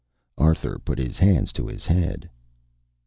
[0.39, 2.27] Arthur put his hands to his head.